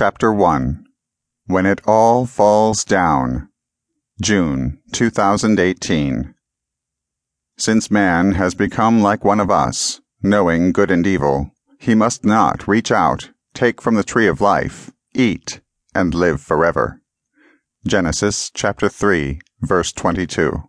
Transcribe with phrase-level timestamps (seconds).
[0.00, 0.86] Chapter 1
[1.44, 3.50] When It All Falls Down.
[4.18, 6.34] June 2018.
[7.58, 12.66] Since man has become like one of us, knowing good and evil, he must not
[12.66, 15.60] reach out, take from the tree of life, eat,
[15.94, 17.02] and live forever.
[17.86, 20.62] Genesis chapter 3, verse 22.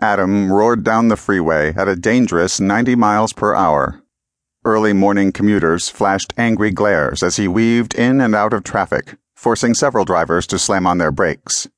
[0.00, 4.02] Adam roared down the freeway at a dangerous 90 miles per hour
[4.64, 9.74] Early morning commuters flashed angry glares as he weaved in and out of traffic, forcing
[9.74, 11.68] several drivers to slam on their brakes.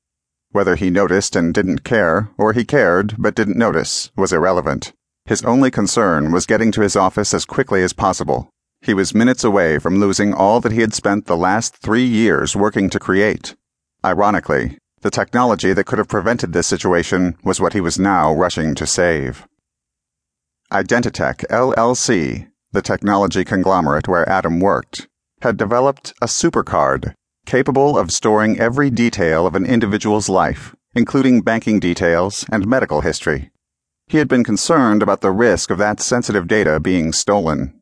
[0.51, 4.93] Whether he noticed and didn't care, or he cared but didn't notice, was irrelevant.
[5.25, 8.51] His only concern was getting to his office as quickly as possible.
[8.81, 12.55] He was minutes away from losing all that he had spent the last three years
[12.55, 13.55] working to create.
[14.05, 18.75] Ironically, the technology that could have prevented this situation was what he was now rushing
[18.75, 19.47] to save.
[20.71, 25.07] Identitech LLC the technology conglomerate where Adam worked,
[25.41, 27.13] had developed a supercard
[27.45, 33.51] capable of storing every detail of an individual's life, including banking details and medical history.
[34.07, 37.79] He had been concerned about the risk of that sensitive data being stolen.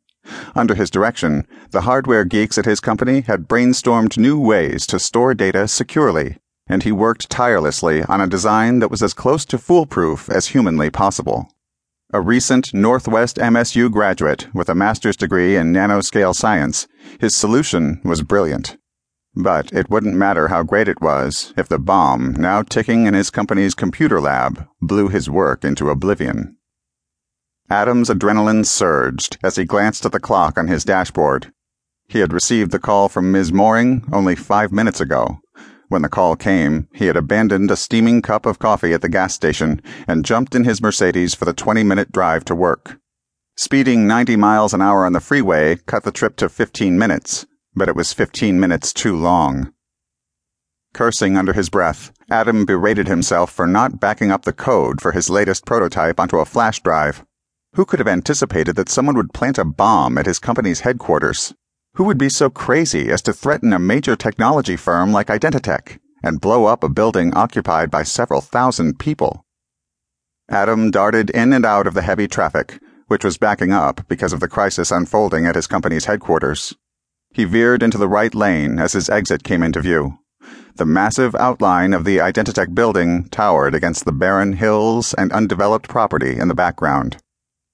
[0.55, 5.33] Under his direction, the hardware geeks at his company had brainstormed new ways to store
[5.33, 10.29] data securely, and he worked tirelessly on a design that was as close to foolproof
[10.29, 11.49] as humanly possible.
[12.15, 16.87] A recent Northwest MSU graduate with a master's degree in nanoscale science,
[17.19, 18.77] his solution was brilliant.
[19.33, 23.31] But it wouldn't matter how great it was if the bomb, now ticking in his
[23.31, 26.55] company's computer lab, blew his work into oblivion.
[27.67, 31.51] Adam's adrenaline surged as he glanced at the clock on his dashboard.
[32.07, 33.51] He had received the call from Ms.
[33.51, 35.39] Mooring only five minutes ago,
[35.93, 39.33] when the call came, he had abandoned a steaming cup of coffee at the gas
[39.35, 42.99] station and jumped in his Mercedes for the 20 minute drive to work.
[43.55, 47.87] Speeding 90 miles an hour on the freeway cut the trip to 15 minutes, but
[47.87, 49.71] it was 15 minutes too long.
[50.95, 55.29] Cursing under his breath, Adam berated himself for not backing up the code for his
[55.29, 57.23] latest prototype onto a flash drive.
[57.75, 61.53] Who could have anticipated that someone would plant a bomb at his company's headquarters?
[61.95, 66.41] Who would be so crazy as to threaten a major technology firm like Identitech and
[66.41, 69.45] blow up a building occupied by several thousand people?
[70.49, 74.39] Adam darted in and out of the heavy traffic, which was backing up because of
[74.39, 76.73] the crisis unfolding at his company's headquarters.
[77.31, 80.17] He veered into the right lane as his exit came into view.
[80.77, 86.39] The massive outline of the Identitech building towered against the barren hills and undeveloped property
[86.39, 87.17] in the background.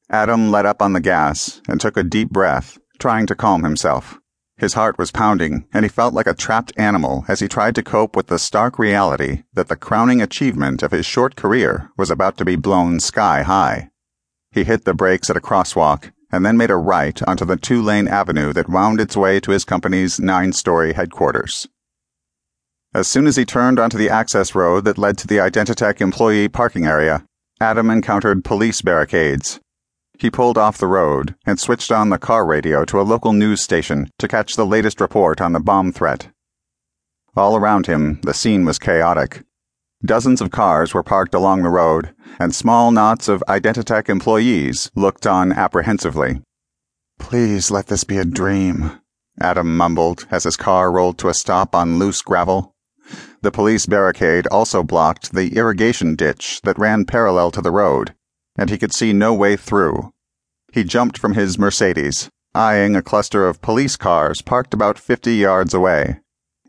[0.09, 4.20] Adam let up on the gas and took a deep breath trying to calm himself.
[4.58, 7.84] His heart was pounding, and he felt like a trapped animal as he tried to
[7.84, 12.36] cope with the stark reality that the crowning achievement of his short career was about
[12.38, 13.90] to be blown sky high.
[14.52, 17.82] He hit the brakes at a crosswalk and then made a right onto the two
[17.82, 21.68] lane avenue that wound its way to his company's nine story headquarters.
[22.94, 26.50] As soon as he turned onto the access road that led to the Identitech employee
[26.50, 27.24] parking area,
[27.62, 29.60] Adam encountered police barricades
[30.19, 33.62] he pulled off the road and switched on the car radio to a local news
[33.62, 36.30] station to catch the latest report on the bomb threat.
[37.38, 39.44] All around him, the scene was chaotic.
[40.06, 45.25] Dozens of cars were parked along the road, and small knots of Identitech employees looked
[45.25, 46.41] on apprehensively.
[47.18, 49.00] Please let this be a dream,
[49.40, 52.75] Adam mumbled as his car rolled to a stop on loose gravel.
[53.41, 58.13] The police barricade also blocked the irrigation ditch that ran parallel to the road,
[58.59, 60.12] and he could see no way through.
[60.74, 65.74] He jumped from his Mercedes, eyeing a cluster of police cars parked about 50 yards
[65.74, 66.20] away.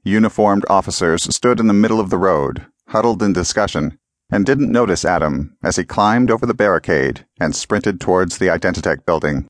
[0.04, 3.98] Uniformed officers stood in the middle of the road, huddled in discussion,
[4.30, 9.04] and didn't notice Adam as he climbed over the barricade and sprinted towards the Identitech
[9.04, 9.48] building.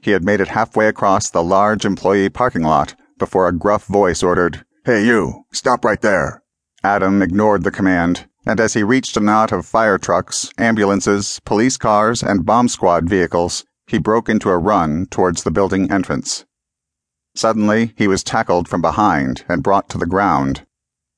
[0.00, 4.22] He had made it halfway across the large employee parking lot before a gruff voice
[4.22, 6.44] ordered, Hey, you, stop right there.
[6.84, 11.76] Adam ignored the command and as he reached a knot of fire trucks, ambulances, police
[11.76, 16.44] cars, and bomb squad vehicles, he broke into a run towards the building entrance.
[17.34, 20.64] Suddenly, he was tackled from behind and brought to the ground.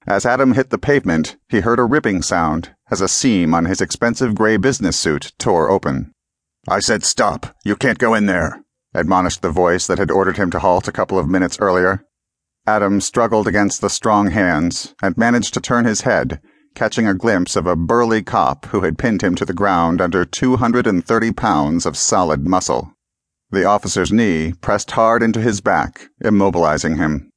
[0.06, 3.82] As Adam hit the pavement, he heard a ripping sound as a seam on his
[3.82, 6.12] expensive gray business suit tore open.
[6.66, 7.54] I said stop.
[7.62, 8.64] You can't go in there,
[8.94, 12.04] admonished the voice that had ordered him to halt a couple of minutes earlier.
[12.66, 16.40] Adam struggled against the strong hands and managed to turn his head
[16.75, 20.25] catching a glimpse of a burly cop who had pinned him to the ground under
[20.25, 22.93] 230 pounds of solid muscle.
[23.50, 27.31] The officer's knee pressed hard into his back, immobilizing him.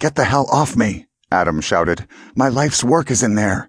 [0.00, 2.06] Get the hell off me, Adam shouted.
[2.34, 3.68] My life's work is in there.